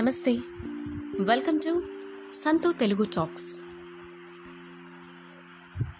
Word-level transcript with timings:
నమస్తే. 0.00 0.38
Welcome 1.20 1.58
to 1.58 1.82
Santhu 2.34 2.72
Telugu 2.72 3.04
talks 3.04 3.60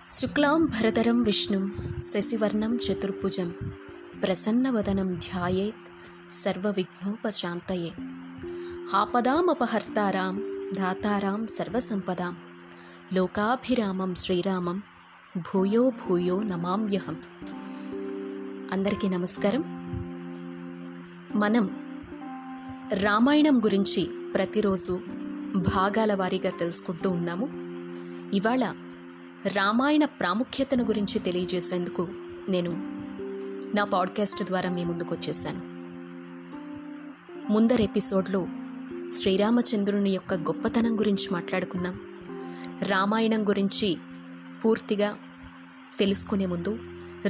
శుక్లాం 0.09 0.67
భరతరం 0.67 1.23
విష్ణుం 1.23 1.73
శశివర్ణం 1.99 2.77
చతుర్భుజం 2.77 3.55
ప్రసన్నవదనం 4.23 5.15
ధ్యాయేత్ 5.15 6.33
సర్వవిఘ్నోపశాంతయే. 6.33 7.93
ఆపదామపహర్తారాం 8.95 10.43
దాతారాం 10.79 11.47
సర్వసంపదాం 11.47 12.37
లోకాభిరామం 13.15 14.15
శ్రీరామం 14.15 14.83
భూయో 15.37 15.91
భూయో 15.91 16.43
నమామ్యహం. 16.43 17.23
అందరికీ 18.73 19.09
నమస్కారం. 19.09 19.65
మనం 21.35 21.90
రామాయణం 22.93 23.59
గురించి 23.59 24.11
ప్రతిరోజు 24.35 25.01
భాగాల 25.57 26.15
వారీగా 26.15 26.51
తెలుసుకుంటూ 26.51 27.11
ఉన్నాము. 27.11 27.49
ఇవాళ 28.37 28.75
రామాయణ 29.47 30.05
ప్రాముఖ్యతను 30.05 30.85
గురించి 30.85 31.19
తెలియజేసేందుకు 31.19 32.09
నేను 32.49 32.71
నా 33.77 33.85
పాడ్కాస్ట్ 33.85 34.45
ద్వారా 34.45 34.71
మీ 34.71 34.85
ముందుకు 34.85 35.15
వచ్చేసాను. 35.15 35.63
ముందర 37.53 37.83
ఎపిసోడ్లో 37.83 38.47
శ్రీరామచంద్రుని 39.13 40.11
యొక్క 40.11 40.35
గొప్పతనం 40.35 41.01
గురించి 41.01 41.29
మాట్లాడుకున్నాం 41.33 42.01
రామాయణం 42.83 43.49
గురించి 43.49 43.97
పూర్తిగా 44.65 45.17
తెలుసుకునే 45.99 46.47
ముందు 46.47 46.79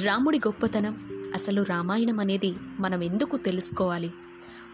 రాముడి 0.04 0.38
గొప్పతనం 0.38 0.98
అసలు 1.34 1.62
రామాయణం 1.62 2.20
అనేది 2.20 2.54
మనం 2.80 3.02
ఎందుకు 3.02 3.36
తెలుసుకోవాలి? 3.36 4.12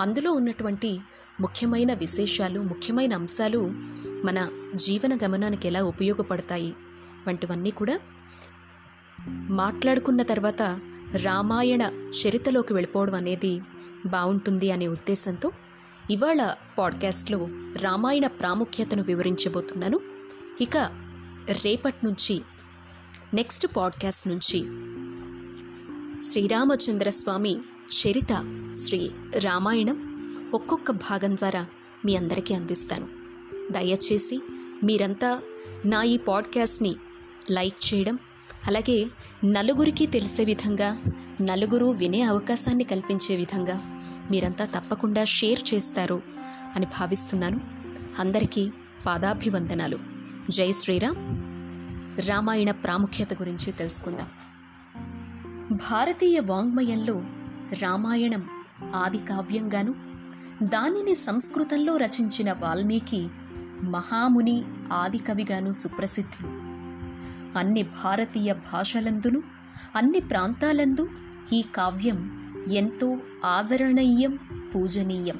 అందులో 0.01 0.33
ఉన్నటువంటి 0.33 1.01
ముఖ్యమైన 1.41 1.95
విశేషాలు 1.95 2.61
ముఖ్యమైన 2.61 3.15
అంశాలు 3.15 3.59
మన 4.25 4.49
జీవన 4.75 5.19
గమనానికి 5.25 5.69
ఎలా 5.69 5.83
ఉపయోగపడతాయి 5.83 6.75
వంటివన్నీ 7.29 7.71
కూడా 7.71 8.01
మాట్లాడుకున్న 9.29 10.23
తర్వాత 10.23 10.63
రామాయణ 11.23 11.83
చరిత్రలోకి 12.27 12.73
వెళ్ళిపోవడం 12.73 13.15
అనేది 13.15 13.61
బాగుంటుంది 14.07 14.73
అనే 14.73 14.89
ఉద్దేశంతో 14.89 15.51
ఇవాళ 16.11 16.55
పాడ్కాస్ట్లో 16.79 17.49
రామాయణ 17.77 18.27
ప్రాముఖ్యతను 18.27 19.03
వివరించబోతున్నాను. 19.03 20.01
ఇక 20.61 20.77
రేపటి 21.65 22.07
నుంచి 22.07 22.43
నెక్స్ట్ 23.35 23.67
పాడ్కాస్ట్ 23.77 24.29
నుంచి 24.29 24.59
శ్రీరామచంద్ర 26.23 27.11
స్వామి 27.11 27.61
చరిత 27.91 28.63
శ్రీ 28.77 29.11
రామాయణం 29.39 30.17
ఒక్కొక్క 30.55 30.91
భాగం 30.91 31.37
ద్వారా 31.37 31.67
మీ 32.05 32.17
అందరికీ 32.17 32.55
అందిస్తాను. 32.55 33.09
దయచేసి 33.73 34.41
మీరంతా 34.85 35.41
నా 35.85 36.03
ఈ 36.03 36.17
పాడ్కాస్ట్ని 36.17 36.97
లైక్ 37.51 37.95
చేయడం 37.95 38.19
అలాగే 38.67 39.07
నలుగురికి 39.45 40.07
తెలిసే 40.07 40.45
విధంగా 40.45 40.99
నలుగురు 41.43 41.87
వినే 41.87 42.23
అవకాశాన్ని 42.23 42.85
కల్పించే 42.85 43.37
విధంగా 43.37 43.81
మీరంతా 44.31 44.65
తప్పకుండా 44.65 45.25
షేర్ 45.25 45.75
చేస్తారు 45.75 46.23
అని 46.77 46.87
భావిస్తున్నాను. 46.87 47.61
అందరికీ 48.19 48.71
పాదాభివందనాలు. 49.07 49.99
జై 50.51 50.73
శ్రీరామ్. 50.73 51.47
రామాయణ 52.29 52.71
ప్రాముఖ్యత 52.71 53.35
గురించి 53.35 53.73
తెలుసుకుందాం. 53.73 54.29
భారతీయ 55.77 56.41
వాంగ్మయంలో 56.41 57.25
రామాయణం 57.73 58.49
ఆది 58.95 59.19
కావ్యంగాను 59.19 59.95
దానిని 60.63 61.15
సంస్కృతంలో 61.15 61.97
రచించిన 61.97 62.53
వాల్మీకి 62.53 63.29
మహాముని 63.83 64.65
ఆది 64.93 65.19
కవిగాను 65.19 65.73
సుప్రసిద్ధులు. 65.73 66.49
అన్ని 67.59 67.83
భారతీయ 67.83 68.53
భాషలందును 68.53 69.43
అన్ని 69.97 70.21
ప్రాంతాలందు 70.21 71.09
ఈ 71.53 71.65
కావ్యం 71.75 72.43
ఎంతో 72.73 73.17
ఆదరణీయం 73.45 74.39
పూజనీయం. 74.75 75.39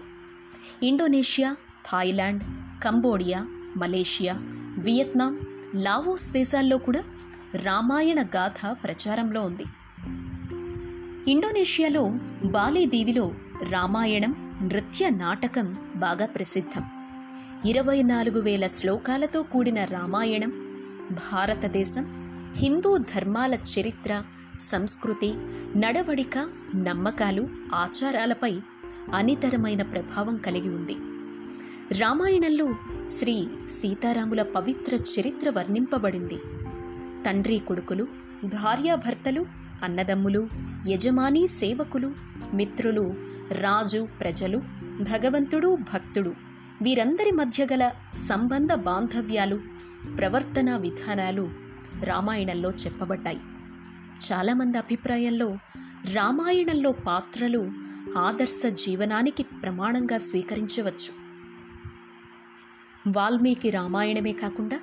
Indonesia 0.83 1.57
Thailand 1.93 2.43
Cambodia 2.85 3.47
Malaysia 3.77 4.35
Vietnam 4.79 5.41
Laos 5.75 6.31
దేశాల్లో 6.31 6.79
కూడా 6.79 7.03
రామాయణ 7.63 8.23
గాథ 8.23 8.77
ప్రచారంలో 8.85 9.43
ఉంది. 9.43 9.65
ఇండోనేషియాలో 11.29 12.09
బాలీ 12.45 12.87
దీవిలో 12.87 13.35
రామాయణం 13.71 14.59
నృత్య 14.63 15.11
నాటకం 15.11 15.77
బాగా 15.97 16.27
ప్రసిద్ధం. 16.27 16.85
ఇరవై 17.65 18.03
నాలుగు 18.03 18.41
వేల 18.41 18.67
శ్లోకాలతో 18.67 19.43
కూడిన 19.43 19.85
రామాయణం 19.85 20.51
భారతదేశం 21.11 22.05
హిందూ 22.57 22.97
ధర్మాల 22.97 23.55
చరిత్ర 23.55 24.23
సంస్కృతి 24.61 25.35
నడవడిక 25.77 26.39
నమ్మకాలు 26.77 27.49
ఆచారాలపై 27.75 28.61
అనితరమైన 29.15 29.83
ప్రభావం 29.83 30.37
కలిగి 30.37 30.69
ఉంది. 30.69 30.97
రామాయణంలో 31.99 32.75
శ్రీ 33.09 33.47
సీతారాముల 33.69 34.43
పవిత్ర 34.43 34.95
చరిత్ర 34.95 35.51
వర్ణింపబడింది. 35.51 36.39
తండ్రి 37.27 37.59
కొడుకులు 37.59 38.05
భార్యాభర్తలు 38.45 39.66
అన్నదమ్ములు 39.83 40.49
యజమాని 40.87 41.47
సేవకులు 41.47 42.13
మిత్రులు 42.55 43.15
రాజు 43.53 44.09
ప్రజలు 44.21 44.59
భగవంతుడు 45.01 45.77
భక్తుడు. 45.77 46.35
వీరందరి 46.83 47.31
మధ్య 47.31 47.67
గల 47.73 47.91
సంబంధ 48.15 48.75
బాంధవ్యాలు 48.75 49.61
ప్రవర్తన 50.19 50.77
విధానాలు 50.77 51.51
రామాయణంలో 52.03 52.71
చెప్పబడ్డాయి. 52.71 53.41
చాలామంది 54.33 54.79
అభిప్రాయంలో 54.79 55.59
రామాయణంలో 56.13 56.93
పాత్రలు 56.93 57.73
ఆదర్శ 58.19 58.63
జీవనానికి 58.67 59.43
ప్రమాణంగా 59.43 60.19
స్వీకరించవచ్చు. 60.19 61.27
వాల్మీకి 63.17 63.71
రామాయణమే 63.71 64.33
కాకుండా 64.33 64.81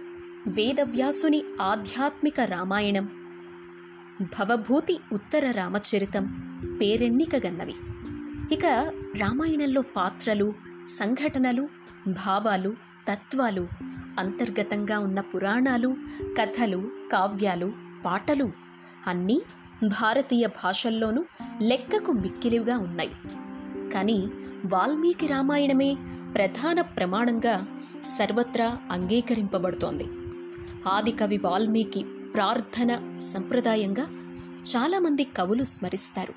వేదవ్యాసుని 0.47 1.43
ఆధ్యాత్మిక 1.61 2.39
రామాయణం 2.39 3.09
భవభూతి 4.21 4.99
ఉత్తర 5.13 5.51
రామచరితం 5.51 6.25
పేరెన్నికగన్నవి 6.81 7.73
ఇక 8.51 8.65
రామాయణంలో 9.17 9.81
పాత్రలు 9.81 10.53
సంఘటనలు 10.87 11.69
భావాలు 12.07 12.75
తత్వాలు 13.11 13.67
అంతర్గతంగా 14.19 14.99
ఉన్న 14.99 15.19
పురాణాలు 15.19 15.95
కథలు 16.39 16.91
కావ్యాలు 17.11 17.73
పాటలు 18.05 18.51
అన్నీ 19.07 19.41
భారతీయ 19.87 20.47
భాషల్లోనూ 20.47 21.25
లెక్కకు 21.61 22.11
మిక్కిలివిగా 22.11 22.77
ఉన్నాయి. 22.77 23.11
కానీ 23.93 24.27
వాల్మీకి 24.65 25.27
రామాయణమే 25.27 25.97
ప్రధాన 26.35 26.81
ప్రమాణంగా 26.81 27.67
సర్వత్రా 28.03 28.77
అంగీకరింపబడుతోంది. 28.91 30.05
ఆదికవి 30.87 31.37
వాల్మీకి 31.37 32.05
ప్రార్థన 32.33 33.17
సంప్రదాయంగా 33.17 34.07
చాలామంది 34.63 35.23
కవులు 35.23 35.63
స్మరిస్తారు. 35.63 36.33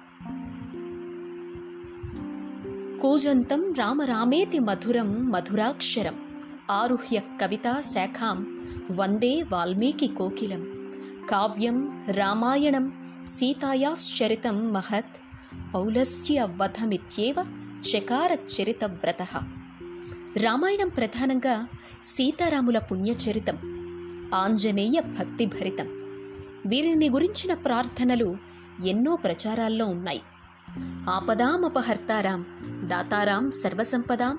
కూజంతం 2.98 3.72
రామరామేతి 3.72 4.58
మధురం 4.58 5.30
మధురాక్షరం 5.30 6.44
ఆరుహ్య 6.70 7.20
కవితా 7.40 7.80
శాఖాం 7.80 8.66
వందే 8.90 9.42
వాల్మీకి 9.42 10.06
కోకిలం 10.06 10.92
కావ్యం 11.30 12.04
రామాయణం 12.10 13.14
సీతాయాశ్చరితం 13.28 14.72
మహత్ 14.72 15.16
పౌలస్య 15.74 16.48
వధమిత్యేవ 16.56 17.36
చకార 17.96 18.32
చరితవ్రత. 18.32 19.22
రామాయణం 20.36 20.88
ప్రధానంగా 20.88 21.68
సీతారాముల 22.04 22.78
పుణ్యచరితం. 22.78 23.75
ఆంజనేయ 24.34 25.00
భక్తిభరితం. 25.00 25.86
వీరిని 26.66 27.10
గురించిన 27.10 27.54
ప్రార్థనలు 27.54 28.36
ఎన్నో 28.84 29.16
ప్రచారాల్లో 29.16 29.86
ఉన్నాయి. 29.86 30.22
ఆపదామపహర్తారాం 31.10 32.46
దాతారాం 32.66 33.50
సర్వసంపదాం 33.50 34.38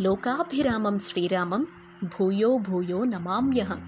లోకాభిరామం 0.00 0.98
శ్రీరామం 0.98 1.66
భూయో 2.04 2.58
భూయో 2.58 3.04
నమామ్యహం. 3.04 3.80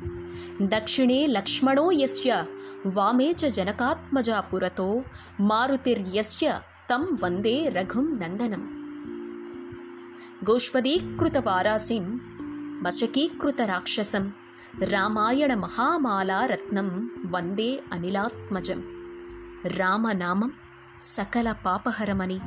దక్షిణే 0.63 1.27
లక్ష్మణో 1.27 1.91
యస్య 1.93 2.45
వామే 2.87 3.31
చ 3.31 3.47
జనకాత్మజా 3.47 4.41
పురతో 4.41 5.05
మారుతిర్యస్య 5.41 6.61
తం 6.91 7.19
వందే 7.23 7.69
రఘుం 7.69 8.21
నందనం. 8.23 8.71
గోష్పదీకృత 10.51 11.39
వారాసిం 11.39 12.21
మశకీకృత 12.83 13.63
రాక్షసం. 13.63 14.33
రామాయణ 14.83 15.55
మహామాలారత్నం 15.55 17.11
వందే 17.25 17.81
అనిలాత్మజం. 17.93 18.83
రామనామం 19.67 20.53
సకల 21.03 21.53
పాపహరమని 21.53 22.41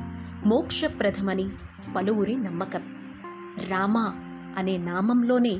మోక్షప్రదమని 0.46 1.50
పలువురి 1.96 2.36
నమ్మకం. 2.36 2.82
రామ 3.68 3.98
అనే 4.58 4.78
నామంలోనే 4.78 5.60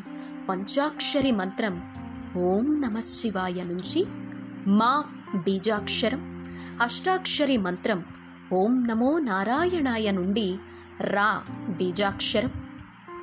పంచాక్షరి 0.50 1.32
మంత్రం 1.32 1.94
ఓం 2.38 2.82
నమ 2.82 3.00
శివాయ 3.00 3.64
నుంచి 3.64 4.06
మా 4.68 5.04
బీజాక్షరం 5.36 6.44
అష్టాక్షరి 6.82 7.58
మంత్రం 7.58 8.06
ఓం 8.54 8.84
నమో 8.88 9.20
నారాయణాయ 9.20 10.12
నుండి 10.12 10.58
రా 11.02 11.42
బీజాక్షరం 11.70 12.67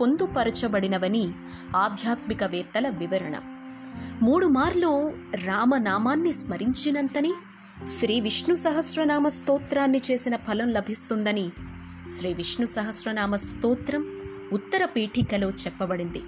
పొందుపరచబడినవని 0.00 1.32
ఆధ్యాత్మికవేత్తల 1.76 2.88
వివరణ. 2.88 3.32
మూడు 4.22 4.46
మార్లు 4.46 5.12
రామనామాన్ని 5.44 6.32
స్మరించినంతని 6.32 7.32
శ్రీ 7.84 8.20
విష్ణు 8.20 8.54
సహస్రనామ 8.54 9.28
స్తోత్రాన్ని 9.28 10.00
చేసిన 10.10 10.36
ఫలం 10.36 10.68
లభిస్తుందని 10.68 11.50
శ్రీ 12.10 12.34
విష్ణు 12.34 12.66
సహస్రనామ 12.66 13.36
స్తోత్రం 13.36 14.16
ఉత్తర 14.52 14.84
పీఠికలో 14.84 15.48
చెప్పబడింది. 15.48 16.22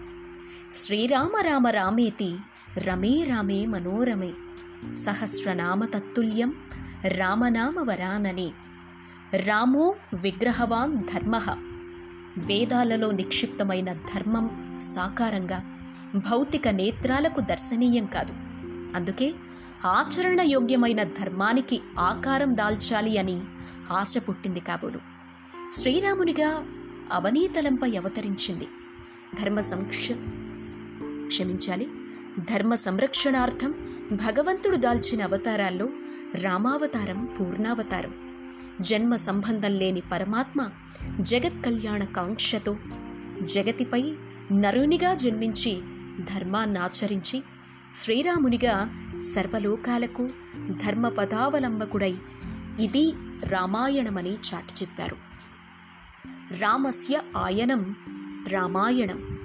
శ్రీరామ 0.72 1.30
రామ 1.42 1.66
రామేతి 1.66 2.36
రమే 2.78 3.24
రామే 3.24 3.66
మనోరమే 3.66 4.32
సహస్రనామ 4.90 5.84
తత్తుల్యం 5.84 6.56
రామనామ 7.08 7.74
వరాననే. 7.78 8.50
రామో 9.36 9.94
విగ్రహవాన్ 10.14 11.02
ధర్మ. 11.14 11.40
వేదాలలో 12.38 13.10
నిక్షిప్తమైన 13.10 13.92
ధర్మం 13.92 14.78
సాకారంగా 14.78 15.64
భౌతిక 16.14 16.68
నేత్రాలకు 16.68 17.40
దర్శనీయం 17.40 18.06
కాదు. 18.06 18.32
అందుకే 18.96 19.34
ఆచరణ 19.84 20.40
యోగ్యమైన 20.40 21.02
ధర్మానికి 21.02 21.80
ఆకారం 21.98 22.56
దాల్చాలి 22.56 23.18
అని 23.18 23.40
ఆశ 23.92 24.14
పుట్టింది 24.28 24.60
కాబోలు. 24.60 25.00
శ్రీరామునిగా 25.72 26.66
అవనీతలంపై 27.12 27.96
అవతరించింది. 27.96 28.68
ధర్మ 29.42 29.60
సంక్ష 29.60 30.08
క్షమించాలి 31.26 31.88
ధర్మ 32.38 32.74
సంరక్షణార్థం 32.74 33.70
భగవంతుడు 34.12 34.76
దాల్చిన 34.76 35.22
అవతారాల్లో 35.22 35.88
రామావతారం 36.40 37.28
పూర్ణావతారం 37.40 38.25
జన్మ 38.80 39.16
సంబంధం 39.16 39.72
లేని 39.72 40.02
పరమాత్మ 40.12 40.70
జగత్ 41.20 41.64
కళ్యాణ 41.64 42.04
కాంక్షతో 42.04 42.76
జగతిపై 43.42 44.14
నరునిగా 44.52 45.14
జన్మించి 45.14 45.82
ధర్మాన్నాచరించి 46.34 47.42
శ్రీరామునిగా 47.92 48.90
సర్వలోకాలకు 49.34 50.28
ధర్మపదావలంబకుడై 50.86 52.16
ఇది 52.80 53.12
రామాయణమని 53.44 54.32
చాటి 54.32 54.74
చెప్పారు. 54.82 55.16
రామస్య 56.58 57.20
ఆయనం 57.36 57.96
రామాయణం 58.48 59.38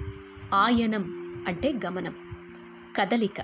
ఆయనం 0.54 1.34
అంటే 1.48 1.78
గమనం. 1.86 2.14
కదలిక. 2.96 3.40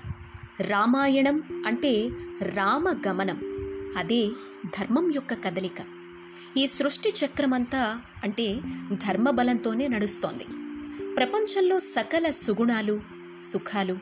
రామాయణం 0.61 1.63
అంటే 1.67 2.09
రామ 2.41 3.01
గమనం 3.07 3.48
అదే 3.97 4.27
ధర్మం 4.79 5.15
యొక్క 5.15 5.33
కదలిక. 5.33 5.83
ఈ 6.57 6.67
సృష్టి 6.67 7.25
చక్రమంతా 7.25 8.01
అంటే 8.23 8.59
ధర్మబలంతోనే 9.07 9.87
నడుస్తోంది. 9.87 10.45
ప్రపంచంలో 11.15 11.79
సకల 11.79 12.31
సుగుణాలు 12.31 13.01
సుఖాలు 13.41 13.97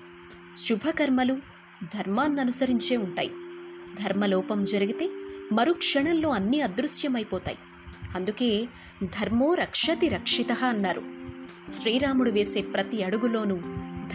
శుభకర్మలు 0.57 1.33
ధర్మాన్ననుసరించే 1.95 2.97
ఉంటాయి. 2.97 3.31
ధర్మలోపం 4.03 4.65
జరిగితే 4.65 5.09
మరుక్షణంలో 5.53 6.29
అన్నీ 6.29 6.59
అదృశ్యమైపోతాయి. 6.59 7.57
అందుకే 8.15 8.67
ధర్మో 9.03 9.53
రక్షతి 9.53 10.09
రక్షిత 10.09 10.51
అన్నారు. 10.51 11.03
శ్రీరాముడు 11.77 12.31
వేసే 12.31 12.61
ప్రతి 12.61 13.03
అడుగులోనూ 13.03 13.55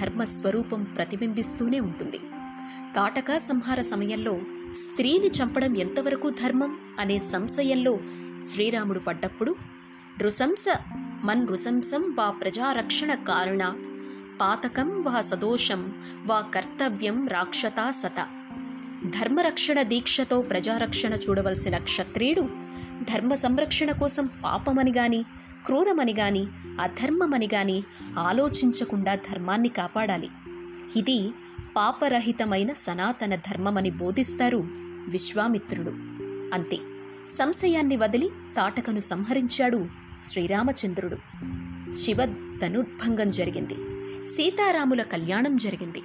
ధర్మస్వరూపం 0.00 0.82
ప్రతిబింబిస్తూనే 0.82 1.80
ఉంటుంది. 1.80 2.18
తాటకా 2.96 3.38
సంహార 3.38 3.80
సమయంలో 3.82 4.40
స్త్రీని 4.74 5.26
చంపడం 5.26 5.76
ఎంతవరకు 5.76 6.30
ధర్మం 6.30 6.78
అనే 6.98 7.19
సంశయంలో 7.19 7.98
శ్రీరాముడు 8.42 8.98
పడ్డప్పుడు 8.98 9.56
నృశంస 10.22 10.64
మన్ 10.98 11.46
నృశంసం 11.46 12.14
వా 12.19 12.30
ప్రజారక్షణ 12.30 13.14
కారణ 13.14 13.74
పాతకం 14.40 15.02
వా 15.02 15.20
సదోషం 15.20 15.92
వా 16.26 16.40
కర్తవ్యం 16.40 17.28
రాక్షతా 17.28 17.90
సత. 17.90 18.26
ధర్మరక్షణ 19.20 19.82
దీక్షతో 19.82 20.42
ప్రజారక్షణ 20.42 21.14
చూడవలసిన 21.14 21.78
క్షత్రియుడు 21.78 22.48
ధర్మ 23.12 23.34
సంరక్షణ 23.34 23.90
కోసం 23.90 24.30
పాపమని 24.44 24.92
గాని 24.92 25.25
క్రూరమని 25.66 26.14
గాని 26.18 26.46
అధర్మమని 26.80 27.48
గాని 27.54 27.82
ఆలోచించకుండా 28.18 29.14
ధర్మాన్ని 29.14 29.68
కాపాడాలి. 29.68 30.28
ఇది 30.96 31.30
పాపరహితమైన 31.76 32.72
సనాతన 32.72 33.34
ధర్మమని 33.34 33.90
బోధిస్తారు 33.90 34.56
విశ్వామిత్రుడు. 35.08 35.90
అంతే 36.54 36.76
సంశయాన్ని 37.28 37.96
వదిలి 37.96 38.30
తాటకను 38.56 39.00
సంహరించాడు 39.00 39.86
శ్రీరామచంద్రుడు. 40.22 41.16
శివ 41.92 42.16
ధనుర్భంగం 42.62 43.30
జరిగింది. 43.30 43.74
సీతారాముల 44.26 45.02
కళ్యాణం 45.02 45.56
జరిగింది. 45.56 46.02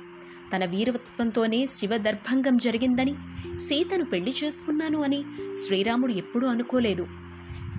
తన 0.56 0.66
వీరత్వంతోనే 0.66 1.66
శివదర్భంగం 1.66 2.58
జరిగిందని 2.58 3.16
సీతను 3.58 4.06
పెళ్ళి 4.06 4.36
చేసుకున్నాను 4.44 5.02
అని 5.02 5.24
శ్రీరాముడు 5.66 6.12
ఎప్పుడూ 6.12 6.48
అనుకోలేదు. 6.48 7.08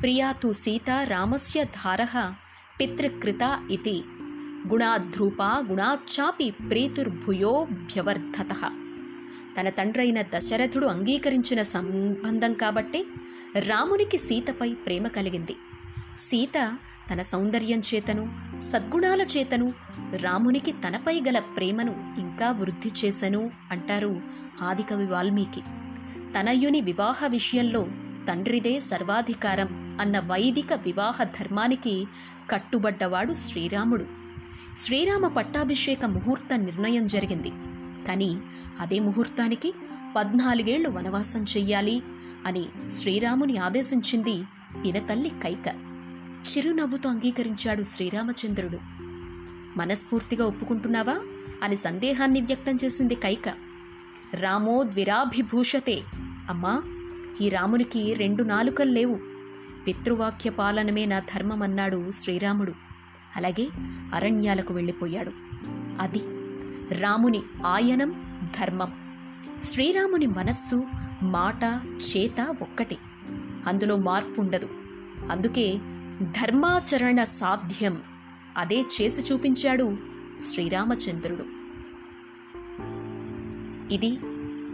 ప్రియా 0.03 0.33
తు 0.33 0.53
సీత 0.53 0.91
రామస్య 0.91 1.65
ధారః 1.65 2.33
పితృకృత 2.81 3.67
ఇది 3.71 4.03
గుణాధ్రూపా 4.67 5.65
గుణాచాపి 5.69 6.51
ప్రీతుర్భుయోభ్యవర్ధత 6.51 8.73
తన 9.61 9.69
తండ్రైన 9.69 10.23
దశరథుడు 10.23 10.87
అంగీకరించిన 10.87 11.63
సంబంధం 11.63 12.55
కాబట్టే 12.55 13.05
రామునికి 13.59 14.19
సీతపై 14.19 14.75
ప్రేమ 14.75 15.09
కలిగింది. 15.09 15.57
సీత 16.19 16.79
తన 17.13 17.23
సౌందర్యం 17.23 17.83
చేతను 17.95 18.33
సద్గుణాల 18.61 19.23
చేతను 19.23 19.73
రామునికి 20.17 20.73
తనపై 20.73 21.21
గల 21.21 21.39
ప్రేమను 21.39 22.15
ఇంకా 22.19 22.51
వృద్ధి 22.51 22.91
చేశను 23.05 23.51
అంటారు 23.71 24.21
ఆదికవి 24.63 25.07
వాల్మీకి. 25.07 25.63
తనయుని 26.39 26.81
వివాహ 26.81 27.27
విషయంలో 27.27 27.87
తండ్రిదే 28.29 28.81
సర్వాధికారం 28.81 29.99
అన్న 30.01 30.19
వైదిక 30.19 30.73
వివాహ 30.73 31.23
ధర్మానికి 31.23 32.07
కట్టుబడ్డవాడు 32.51 33.35
శ్రీరాముడు. 33.35 34.18
శ్రీరామ 34.79 35.29
పట్టాభిషేక 35.29 36.05
ముహూర్త 36.05 36.59
నిర్ణయం 36.59 37.07
జరిగింది. 37.07 37.53
కానీ 38.07 38.39
అదే 38.81 38.99
ముహూర్తానికి 38.99 39.75
పద్నాలుగేళ్ళు 40.17 40.91
వనవాసం 40.91 41.43
చెయ్యాలి 41.43 42.03
అని 42.47 42.67
శ్రీరాముని 42.91 43.57
ఆదేశించింది 43.57 44.45
పినతల్లి 44.85 45.29
కైక. 45.29 45.69
చిరునవ్వుతో 46.49 47.11
అంగీకరించాడు 47.11 47.83
శ్రీరామచంద్రుడు. 47.83 48.79
మనస్ఫూర్తిగా 49.77 50.47
ఒప్పుకుంటున్నావా 50.47 51.21
అని 51.63 51.77
సందేహాన్ని 51.77 52.41
వ్యక్తం 52.41 52.79
చేసింది 52.85 53.15
కైక. 53.15 53.55
రామో 54.35 54.83
ద్విరాభిభూషతే. 54.83 56.03
అమ్మా 56.51 56.83
ఈ 57.41 57.49
రామునికి 57.49 58.15
రెండు 58.15 58.43
నాలుకలు 58.43 58.91
లేవు. 58.91 59.21
పితృవాక్య 59.87 60.51
పాలనమే 60.51 61.07
నా 61.07 61.19
ధర్మమన్నాడు 61.19 62.11
శ్రీరాముడు. 62.11 62.88
అలాగే 63.37 63.69
అరణ్యాలకు 64.15 64.75
వెళ్ళిపోయాడు. 64.75 65.33
అది 66.01 66.21
రాముని 67.01 67.43
ఆయనం 67.67 68.41
ధర్మం. 68.61 68.93
శ్రీరాముని 69.63 70.27
మనస్సు 70.27 70.85
మాట 71.23 71.65
చేత 71.95 72.57
ఒక్కటే. 72.63 72.97
అందులో 73.67 73.97
మార్పు 73.97 74.41
ఉండదు 74.41 74.69
అందుకే 75.31 75.79
ధర్మాచరణ 76.23 77.23
సాధ్యం. 77.23 78.03
అదే 78.57 78.81
చేసి 78.81 79.35
చూపించాడు 79.35 79.99
శ్రీరామచంద్రుడు. 80.41 81.45
ఇది 83.95 84.19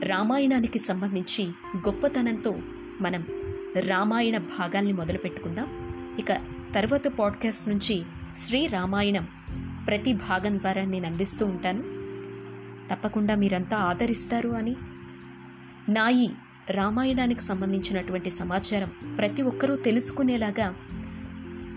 రామాయణానికి 0.08 0.78
సంబంధించి 0.78 1.46
గొప్పతనంతో 1.76 2.58
మనం 3.00 3.24
రామాయణ 3.80 4.38
భాగాల్ని 4.38 4.92
మొదలుపెట్టుకుందాం. 4.92 5.66
ఇక 6.18 6.32
తర్వాత 6.74 7.08
పాడ్కాస్ట్ 7.08 7.68
నుంచి 7.68 8.02
శ్రీ 8.36 8.66
రామాయణం 8.66 9.28
ప్రతి 9.86 10.12
భాగం 10.12 10.58
ద్వారా 10.58 10.84
నేను 10.84 11.06
అందిస్తూ 11.06 11.46
ఉంటాను. 11.46 11.82
తప్పకుండా 12.90 13.34
మీరంతా 13.34 13.76
ఆదరిస్తారు 13.76 14.48
అని. 14.48 14.76
నా 15.88 16.08
ఈ 16.08 16.28
రామాయణానికి 16.70 17.42
సంబంధించినటువంటి 17.42 18.30
సమాచారం 18.30 19.16
ప్రతి 19.18 19.42
ఒక్కరూ 19.42 19.76
తెలుసుకునేలాగా 19.76 20.74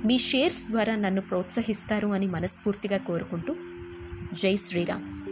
మీ 0.05 0.17
షేర్స్ 0.17 0.69
ద్వారా 0.69 0.95
నన్ను 0.95 1.21
ప్రోత్సహిస్తారు 1.21 2.07
అని 2.07 2.27
మనస్ఫూర్తిగా 2.27 2.97
కోరుకుంటూ 2.97 3.55
జై 4.33 4.55
శ్రీరామ్. 4.55 5.26